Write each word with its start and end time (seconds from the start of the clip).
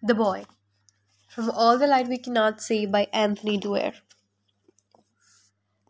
The 0.00 0.14
Boy 0.14 0.44
From 1.28 1.50
All 1.50 1.76
the 1.76 1.88
Light 1.88 2.06
We 2.06 2.18
Cannot 2.18 2.62
See 2.62 2.86
by 2.86 3.08
Anthony 3.12 3.58
Doerr. 3.58 3.94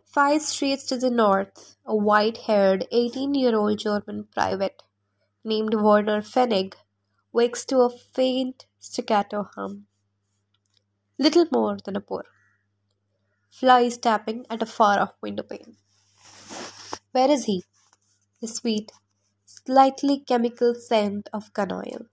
Five 0.03 0.41
streets 0.41 0.87
to 0.87 0.97
the 0.97 1.11
north, 1.11 1.77
a 1.85 1.95
white 1.95 2.39
haired 2.39 2.87
18 2.91 3.35
year 3.35 3.55
old 3.55 3.79
German 3.79 4.27
private 4.33 4.83
named 5.45 5.75
Werner 5.75 6.23
Pfennig 6.23 6.73
wakes 7.35 7.67
to 7.67 7.81
a 7.81 7.91
faint 7.91 8.65
staccato 8.79 9.51
hum. 9.55 9.85
Little 11.19 11.45
more 11.53 11.77
than 11.85 11.95
a 11.95 12.01
purr. 12.01 12.25
Flies 13.51 13.99
tapping 13.99 14.47
at 14.49 14.63
a 14.63 14.67
far 14.67 14.99
off 14.99 15.13
window 15.21 15.43
pane. 15.43 15.77
Where 17.13 17.31
is 17.31 17.45
he? 17.45 17.63
The 18.41 18.49
sweet, 18.49 18.91
slightly 19.45 20.21
chemical 20.21 20.75
scent 20.75 21.29
of 21.31 21.53
gun 21.53 21.73
oil. 21.73 22.07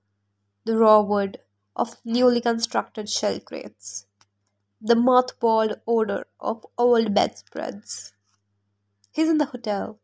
The 0.66 0.77
raw 0.77 1.00
wood 1.00 1.39
of 1.75 1.97
newly 2.05 2.41
constructed 2.41 3.09
shell 3.09 3.39
crates, 3.39 4.05
the 4.81 4.95
mothballed 4.95 5.79
odor 5.88 6.25
of 6.39 6.66
old 6.77 7.13
bedspreads. 7.13 8.13
He's 9.11 9.29
in 9.29 9.38
the 9.38 9.45
hotel. 9.45 9.99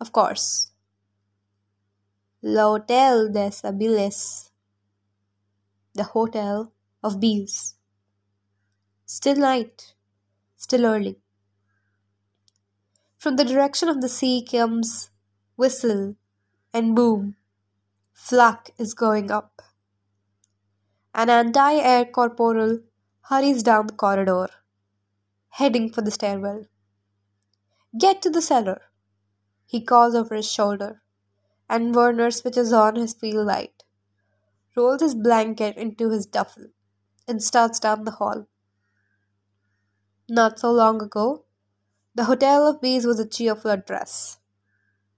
Of 0.00 0.12
course. 0.12 0.72
L'Hotel 2.42 3.32
des 3.32 3.60
Abeilles. 3.64 4.50
The 5.94 6.04
Hotel 6.04 6.72
of 7.02 7.18
Bees. 7.18 7.74
Still 9.06 9.36
night, 9.36 9.94
still 10.56 10.84
early. 10.84 11.16
From 13.16 13.36
the 13.36 13.44
direction 13.44 13.88
of 13.88 14.00
the 14.00 14.08
sea 14.08 14.44
comes 14.48 15.10
whistle 15.56 16.14
and 16.72 16.94
boom. 16.94 17.34
Flak 18.12 18.70
is 18.78 18.94
going 18.94 19.30
up. 19.30 19.62
An 21.20 21.30
anti 21.30 21.74
air 21.74 22.04
corporal 22.04 22.78
hurries 23.22 23.64
down 23.64 23.88
the 23.88 23.92
corridor, 23.92 24.50
heading 25.48 25.90
for 25.90 26.00
the 26.00 26.12
stairwell. 26.12 26.66
Get 27.98 28.22
to 28.22 28.30
the 28.30 28.40
cellar, 28.40 28.82
he 29.66 29.80
calls 29.80 30.14
over 30.14 30.36
his 30.36 30.48
shoulder, 30.48 31.02
and 31.68 31.92
Werner 31.92 32.30
switches 32.30 32.72
on 32.72 32.94
his 32.94 33.14
field 33.14 33.48
light, 33.48 33.82
rolls 34.76 35.00
his 35.00 35.16
blanket 35.16 35.76
into 35.76 36.08
his 36.08 36.24
duffel, 36.24 36.66
and 37.26 37.42
starts 37.42 37.80
down 37.80 38.04
the 38.04 38.12
hall. 38.12 38.46
Not 40.28 40.60
so 40.60 40.70
long 40.70 41.02
ago, 41.02 41.46
the 42.14 42.26
Hotel 42.26 42.64
of 42.64 42.80
Bees 42.80 43.04
was 43.04 43.18
a 43.18 43.26
cheerful 43.26 43.72
address, 43.72 44.38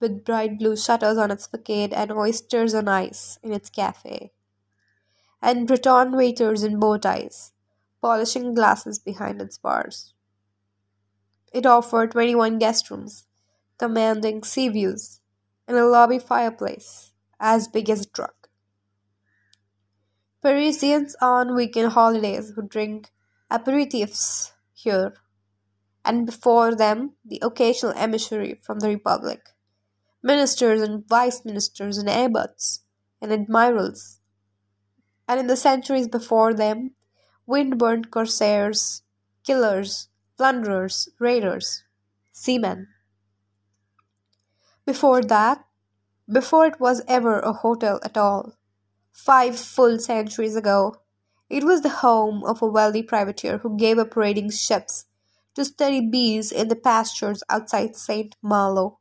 with 0.00 0.24
bright 0.24 0.58
blue 0.58 0.76
shutters 0.78 1.18
on 1.18 1.30
its 1.30 1.46
facade 1.46 1.92
and 1.92 2.10
oysters 2.10 2.72
on 2.72 2.88
ice 2.88 3.38
in 3.42 3.52
its 3.52 3.68
cafe 3.68 4.32
and 5.42 5.66
Breton 5.66 6.12
waiters 6.12 6.62
in 6.62 6.78
bow 6.78 6.98
ties, 6.98 7.52
polishing 8.00 8.54
glasses 8.54 8.98
behind 8.98 9.40
its 9.40 9.58
bars. 9.58 10.14
It 11.52 11.66
offered 11.66 12.12
21 12.12 12.58
guest 12.58 12.90
rooms, 12.90 13.26
commanding 13.78 14.44
sea 14.44 14.68
views, 14.68 15.20
and 15.66 15.76
a 15.76 15.86
lobby 15.86 16.18
fireplace 16.18 17.12
as 17.40 17.68
big 17.68 17.88
as 17.88 18.02
a 18.02 18.08
truck. 18.08 18.48
Parisians 20.42 21.16
on 21.20 21.54
weekend 21.54 21.92
holidays 21.92 22.52
would 22.56 22.68
drink 22.68 23.10
aperitifs 23.50 24.52
here, 24.72 25.14
and 26.04 26.24
before 26.24 26.74
them 26.74 27.12
the 27.24 27.40
occasional 27.42 27.92
emissary 27.96 28.58
from 28.62 28.78
the 28.78 28.88
Republic, 28.88 29.50
ministers 30.22 30.80
and 30.80 31.06
vice 31.08 31.44
ministers 31.44 31.98
and 31.98 32.08
abbots 32.08 32.84
and 33.20 33.32
admirals 33.32 34.19
and 35.30 35.38
in 35.38 35.46
the 35.46 35.56
centuries 35.56 36.08
before 36.08 36.52
them, 36.52 36.90
wind-burnt 37.46 38.10
corsairs, 38.10 39.02
killers, 39.46 40.08
plunderers, 40.36 41.08
raiders, 41.20 41.84
seamen. 42.32 42.88
Before 44.84 45.22
that, 45.22 45.64
before 46.28 46.66
it 46.66 46.80
was 46.80 47.04
ever 47.06 47.38
a 47.38 47.52
hotel 47.52 48.00
at 48.02 48.16
all, 48.16 48.58
five 49.12 49.56
full 49.56 50.00
centuries 50.00 50.56
ago, 50.56 50.96
it 51.48 51.62
was 51.62 51.82
the 51.82 52.00
home 52.02 52.42
of 52.42 52.60
a 52.60 52.66
wealthy 52.66 53.04
privateer 53.04 53.58
who 53.58 53.76
gave 53.76 53.98
up 53.98 54.16
raiding 54.16 54.50
ships 54.50 55.04
to 55.54 55.64
study 55.64 56.00
bees 56.00 56.50
in 56.50 56.66
the 56.66 56.74
pastures 56.74 57.44
outside 57.48 57.94
St. 57.94 58.34
Malo, 58.42 58.98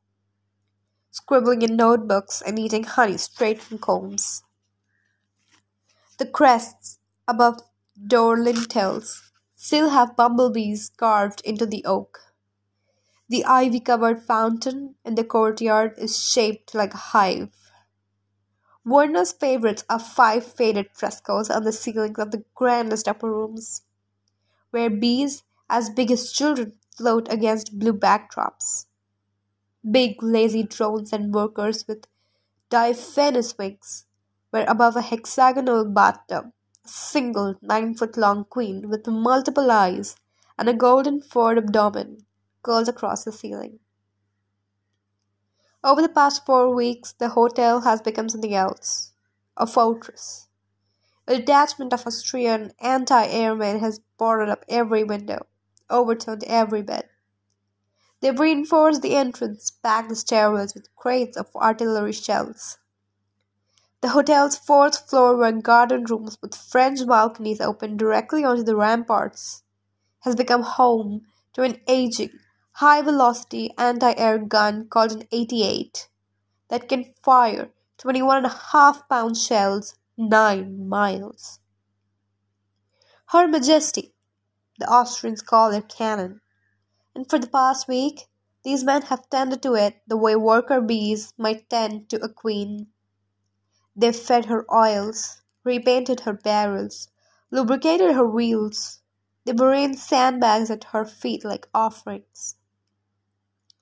scribbling 1.09 1.63
in 1.63 1.75
notebooks 1.75 2.39
and 2.39 2.59
eating 2.59 2.83
honey 2.83 3.17
straight 3.17 3.59
from 3.59 3.79
combs. 3.79 4.43
The 6.19 6.27
crests 6.27 6.99
above 7.29 7.61
door 8.05 8.37
lintels 8.37 9.31
still 9.55 9.89
have 9.89 10.17
bumblebees 10.17 10.89
carved 10.89 11.41
into 11.45 11.65
the 11.65 11.83
oak. 11.85 12.19
The 13.29 13.45
ivy 13.45 13.79
covered 13.79 14.21
fountain 14.21 14.95
in 15.05 15.15
the 15.15 15.23
courtyard 15.23 15.95
is 15.97 16.21
shaped 16.21 16.75
like 16.75 16.93
a 16.93 16.97
hive. 16.97 17.71
Werner's 18.83 19.31
favorites 19.31 19.85
are 19.89 19.97
five 19.97 20.45
faded 20.45 20.89
frescoes 20.93 21.49
on 21.49 21.63
the 21.63 21.71
ceilings 21.71 22.19
of 22.19 22.31
the 22.31 22.43
grandest 22.53 23.07
upper 23.07 23.31
rooms, 23.31 23.83
where 24.71 24.89
bees 24.89 25.43
as 25.69 25.89
big 25.89 26.11
as 26.11 26.33
children 26.33 26.73
float 26.97 27.31
against 27.31 27.79
blue 27.79 27.93
backdrops. 27.93 28.87
Big 29.89 30.21
lazy 30.21 30.63
drones 30.63 31.13
and 31.13 31.33
workers 31.33 31.87
with 31.87 32.07
diaphanous 32.69 33.57
wings 33.57 34.05
where 34.51 34.65
above 34.67 34.95
a 34.95 35.01
hexagonal 35.01 35.85
bathtub, 35.85 36.51
a 36.85 36.87
single 36.87 37.55
nine 37.61 37.95
foot 37.95 38.17
long 38.17 38.45
queen 38.45 38.89
with 38.89 39.07
multiple 39.07 39.71
eyes 39.71 40.15
and 40.57 40.67
a 40.67 40.73
golden 40.73 41.21
furred 41.21 41.57
abdomen 41.57 42.25
curls 42.63 42.87
across 42.87 43.23
the 43.23 43.31
ceiling. 43.31 43.79
Over 45.83 46.01
the 46.01 46.09
past 46.09 46.45
four 46.45 46.75
weeks, 46.75 47.13
the 47.13 47.29
hotel 47.29 47.81
has 47.81 48.01
become 48.01 48.27
something 48.27 48.53
else 48.53 49.13
a 49.55 49.67
fortress. 49.67 50.47
A 51.27 51.37
detachment 51.37 51.93
of 51.93 52.07
Austrian 52.07 52.71
anti 52.79 53.25
airmen 53.27 53.79
has 53.79 53.99
boarded 54.17 54.49
up 54.49 54.63
every 54.67 55.03
window, 55.03 55.45
overturned 55.89 56.43
every 56.45 56.81
bed. 56.81 57.09
They've 58.21 58.39
reinforced 58.39 59.01
the 59.01 59.15
entrance, 59.15 59.69
packed 59.69 60.09
the 60.09 60.15
stairwells 60.15 60.73
with 60.73 60.93
crates 60.95 61.37
of 61.37 61.55
artillery 61.55 62.13
shells, 62.13 62.77
the 64.01 64.09
hotel's 64.09 64.57
fourth 64.57 65.09
floor 65.09 65.35
were 65.35 65.51
garden 65.51 66.05
rooms 66.05 66.37
with 66.41 66.55
French 66.55 67.05
balconies 67.05 67.59
open 67.59 67.97
directly 67.97 68.43
onto 68.43 68.63
the 68.63 68.75
ramparts, 68.75 69.63
has 70.21 70.35
become 70.35 70.63
home 70.63 71.21
to 71.53 71.63
an 71.63 71.79
aging, 71.87 72.31
high-velocity 72.73 73.71
anti-air 73.77 74.37
gun 74.37 74.87
called 74.87 75.11
an 75.11 75.23
88 75.31 76.07
that 76.69 76.87
can 76.87 77.13
fire 77.23 77.69
21 77.97 78.37
and 78.37 78.45
a 78.45 78.59
half 78.71 79.07
pound 79.09 79.35
shells 79.35 79.95
9 80.17 80.87
miles. 80.87 81.59
Her 83.27 83.47
Majesty, 83.47 84.13
the 84.79 84.87
Austrians 84.87 85.41
call 85.41 85.71
their 85.71 85.81
cannon, 85.81 86.41
and 87.13 87.29
for 87.29 87.37
the 87.37 87.47
past 87.47 87.87
week, 87.87 88.27
these 88.63 88.83
men 88.83 89.03
have 89.03 89.29
tended 89.29 89.61
to 89.63 89.73
it 89.75 89.97
the 90.07 90.17
way 90.17 90.35
worker 90.35 90.79
bees 90.79 91.33
might 91.37 91.69
tend 91.69 92.09
to 92.09 92.23
a 92.23 92.29
queen. 92.29 92.87
They 93.99 94.13
fed 94.13 94.45
her 94.45 94.65
oils, 94.73 95.41
repainted 95.65 96.21
her 96.21 96.31
barrels, 96.31 97.09
lubricated 97.51 98.15
her 98.15 98.25
wheels. 98.25 99.01
They 99.43 99.51
arranged 99.51 99.99
sandbags 99.99 100.71
at 100.71 100.85
her 100.95 101.03
feet 101.03 101.43
like 101.43 101.67
offerings. 101.73 102.55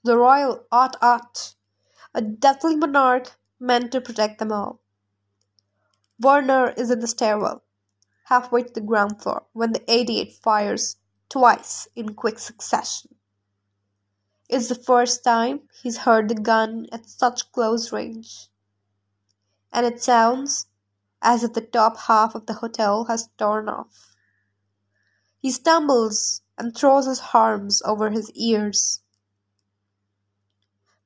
The 0.03 0.17
royal 0.17 0.65
acht 0.71 0.95
acht, 1.03 1.53
a 2.15 2.23
deathly 2.23 2.75
monarch 2.75 3.37
meant 3.59 3.91
to 3.91 4.01
protect 4.01 4.39
them 4.39 4.51
all. 4.51 4.81
Werner 6.19 6.71
is 6.71 6.89
in 6.89 6.99
the 6.99 7.07
stairwell, 7.07 7.63
halfway 8.23 8.63
to 8.63 8.73
the 8.73 8.81
ground 8.81 9.21
floor, 9.21 9.45
when 9.53 9.71
the 9.71 9.83
88 9.87 10.33
fires 10.41 10.95
twice 11.29 11.87
in 11.95 12.15
quick 12.15 12.39
succession. 12.39 13.13
It's 14.49 14.69
the 14.69 14.73
first 14.73 15.23
time 15.23 15.69
he's 15.83 15.97
heard 15.97 16.27
the 16.27 16.33
gun 16.33 16.87
at 16.91 17.07
such 17.07 17.51
close 17.51 17.91
range 17.91 18.49
and 19.77 19.85
it 19.85 20.01
sounds 20.01 20.65
as 21.21 21.43
if 21.43 21.53
the 21.53 21.61
top 21.61 21.99
half 22.07 22.33
of 22.33 22.47
the 22.47 22.53
hotel 22.53 23.05
has 23.05 23.29
torn 23.37 23.69
off. 23.69 24.15
He 25.37 25.51
stumbles 25.51 26.41
and 26.57 26.75
throws 26.75 27.05
his 27.05 27.21
arms 27.31 27.83
over 27.85 28.09
his 28.09 28.31
ears. 28.31 29.01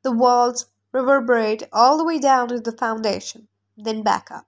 The 0.03 0.13
walls 0.13 0.68
reverberate 0.94 1.63
all 1.73 1.97
the 1.97 2.06
way 2.06 2.18
down 2.18 2.47
to 2.47 2.62
the 2.62 2.71
foundation, 2.71 3.50
then 3.75 4.03
back 4.03 4.31
up. 4.31 4.47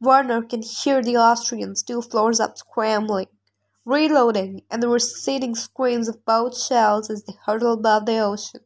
Werner 0.00 0.40
can 0.40 0.62
hear 0.62 1.02
the 1.02 1.16
Austrians 1.16 1.82
two 1.82 2.02
floors 2.02 2.38
up 2.38 2.56
scrambling, 2.56 3.26
reloading, 3.84 4.62
and 4.70 4.80
the 4.80 4.88
receding 4.88 5.56
screams 5.56 6.08
of 6.08 6.24
both 6.24 6.56
shells 6.56 7.10
as 7.10 7.24
they 7.24 7.34
hurtle 7.46 7.72
above 7.72 8.06
the 8.06 8.18
ocean, 8.18 8.60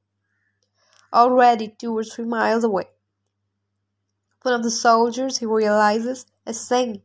already 1.11 1.75
two 1.79 1.97
or 1.97 2.05
three 2.05 2.27
miles 2.27 2.65
away. 2.65 2.89
One 4.49 4.55
of 4.55 4.63
the 4.63 4.71
soldiers, 4.71 5.37
he 5.37 5.45
realizes, 5.45 6.25
is 6.47 6.59
singing. 6.59 7.03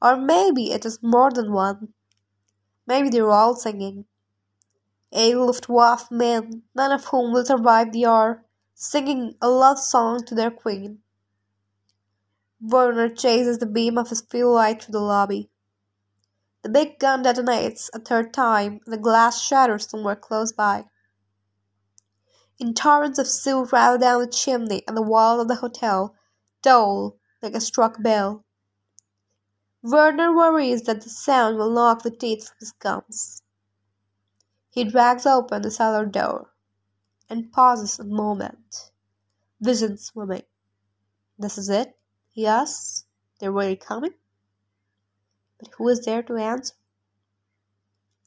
Or 0.00 0.16
maybe 0.16 0.70
it 0.70 0.86
is 0.86 1.02
more 1.02 1.32
than 1.32 1.50
one. 1.52 1.94
Maybe 2.86 3.08
they're 3.08 3.32
all 3.32 3.56
singing. 3.56 4.04
A 5.10 5.34
Luftwaffe 5.34 6.12
men, 6.12 6.62
none 6.76 6.92
of 6.92 7.06
whom 7.06 7.32
will 7.32 7.44
survive 7.44 7.90
the 7.90 8.06
hour, 8.06 8.44
singing 8.72 9.34
a 9.42 9.48
love 9.48 9.80
song 9.80 10.24
to 10.26 10.36
their 10.36 10.52
queen. 10.52 11.00
Werner 12.60 13.08
chases 13.08 13.58
the 13.58 13.66
beam 13.66 13.98
of 13.98 14.10
his 14.10 14.20
field 14.20 14.54
light 14.54 14.84
through 14.84 14.92
the 14.92 15.00
lobby. 15.00 15.50
The 16.62 16.68
big 16.68 17.00
gun 17.00 17.24
detonates 17.24 17.90
a 17.92 17.98
third 17.98 18.32
time, 18.32 18.78
and 18.84 18.92
the 18.92 18.96
glass 18.96 19.42
shatters 19.42 19.90
somewhere 19.90 20.14
close 20.14 20.52
by. 20.52 20.84
In 22.62 22.74
torrents 22.74 23.18
of 23.18 23.26
soot 23.26 23.72
rattle 23.72 23.98
down 23.98 24.20
the 24.20 24.26
chimney, 24.28 24.84
and 24.86 24.96
the 24.96 25.02
walls 25.02 25.42
of 25.42 25.48
the 25.48 25.56
hotel 25.56 26.14
dull 26.62 27.18
like 27.42 27.56
a 27.56 27.60
struck 27.60 28.00
bell. 28.00 28.44
Werner 29.82 30.32
worries 30.32 30.82
that 30.82 31.00
the 31.00 31.10
sound 31.10 31.58
will 31.58 31.72
knock 31.72 32.04
the 32.04 32.10
teeth 32.12 32.46
from 32.46 32.56
his 32.60 32.70
gums. 32.70 33.42
He 34.70 34.84
drags 34.84 35.26
open 35.26 35.62
the 35.62 35.72
cellar 35.72 36.06
door 36.06 36.52
and 37.28 37.50
pauses 37.50 37.98
a 37.98 38.04
moment, 38.04 38.92
vision 39.60 39.98
swimming. 39.98 40.44
This 41.36 41.58
is 41.58 41.68
it? 41.68 41.98
he 42.30 42.46
asks. 42.46 43.06
They're 43.40 43.50
really 43.50 43.74
coming? 43.74 44.14
But 45.58 45.70
who 45.78 45.88
is 45.88 46.04
there 46.04 46.22
to 46.22 46.36
answer? 46.36 46.74